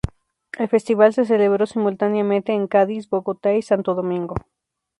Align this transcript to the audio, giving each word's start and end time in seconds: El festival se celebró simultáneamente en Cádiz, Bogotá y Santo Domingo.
El 0.57 0.67
festival 0.67 1.13
se 1.13 1.25
celebró 1.25 1.67
simultáneamente 1.67 2.53
en 2.53 2.65
Cádiz, 2.65 3.07
Bogotá 3.07 3.53
y 3.53 3.61
Santo 3.61 3.93
Domingo. 3.93 4.33